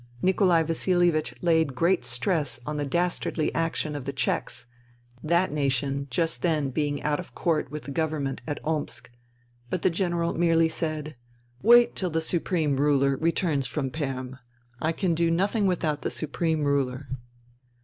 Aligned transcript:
Nikolai 0.23 0.63
Vasilievich 0.63 1.35
laid 1.43 1.75
great 1.75 2.03
stress 2.03 2.59
on 2.65 2.77
the 2.77 2.87
dastardly 2.87 3.53
action 3.53 3.95
of 3.95 4.05
the 4.05 4.11
Czechs— 4.11 4.65
that 5.23 5.51
nation 5.51 6.07
just 6.09 6.41
then 6.41 6.71
being 6.71 7.03
out 7.03 7.19
of 7.19 7.35
court 7.35 7.69
with 7.69 7.83
the 7.83 7.91
government 7.91 8.41
at 8.47 8.59
Omsk— 8.65 9.11
but 9.69 9.83
the 9.83 9.91
General 9.91 10.33
merely 10.33 10.69
said, 10.69 11.15
*' 11.39 11.61
Wait 11.71 11.95
till 11.95 12.09
the 12.09 12.19
Supreme 12.19 12.77
Ruler 12.77 13.15
returns 13.17 13.67
from 13.67 13.91
Perm. 13.91 14.39
I 14.81 14.91
can 14.91 15.13
do 15.13 15.29
nothing 15.29 15.67
without 15.67 16.01
the 16.01 16.09
Supreme 16.09 16.63
Ruler. 16.63 17.07